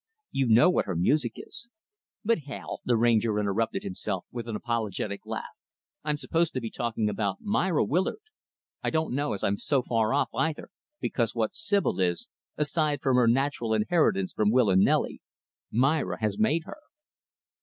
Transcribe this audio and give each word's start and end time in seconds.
You 0.31 0.47
know 0.47 0.67
what 0.71 0.87
her 0.87 0.95
music 0.95 1.33
is. 1.35 1.69
But, 2.25 2.39
hell!" 2.47 2.81
the 2.83 2.97
Ranger 2.97 3.37
interrupted 3.39 3.83
himself 3.83 4.25
with 4.31 4.47
an 4.47 4.55
apologetic 4.55 5.27
laugh 5.27 5.53
"I'm 6.03 6.17
supposed 6.17 6.53
to 6.53 6.59
be 6.59 6.71
talking 6.71 7.07
about 7.07 7.37
Myra 7.41 7.83
Willard. 7.85 8.17
I 8.81 8.89
don't 8.89 9.13
know 9.13 9.33
as 9.33 9.43
I'm 9.43 9.57
so 9.57 9.83
far 9.83 10.11
off, 10.11 10.29
either, 10.33 10.71
because 10.99 11.35
what 11.35 11.53
Sibyl 11.53 11.99
is 11.99 12.27
aside 12.57 13.03
from 13.03 13.15
her 13.17 13.27
natural 13.27 13.75
inheritance 13.75 14.33
from 14.33 14.49
Will 14.49 14.71
and 14.71 14.81
Nelly 14.81 15.21
Myra 15.69 16.19
has 16.19 16.39
made 16.39 16.63
her. 16.63 16.77